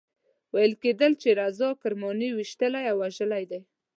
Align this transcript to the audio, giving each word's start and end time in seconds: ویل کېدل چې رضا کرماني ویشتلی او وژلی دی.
ویل 0.53 0.73
کېدل 0.83 1.11
چې 1.21 1.29
رضا 1.41 1.69
کرماني 1.81 2.29
ویشتلی 2.33 2.83
او 2.91 2.97
وژلی 3.03 3.43
دی. 3.51 3.61